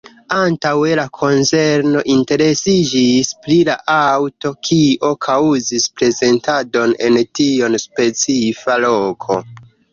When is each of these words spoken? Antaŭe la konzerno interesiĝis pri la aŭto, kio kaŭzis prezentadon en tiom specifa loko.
Antaŭe 0.35 0.93
la 0.99 1.03
konzerno 1.17 2.01
interesiĝis 2.13 3.29
pri 3.45 3.59
la 3.69 3.77
aŭto, 3.97 4.53
kio 4.71 5.13
kaŭzis 5.29 5.87
prezentadon 6.01 6.99
en 7.11 7.23
tiom 7.43 7.81
specifa 7.89 8.83
loko. 8.89 9.43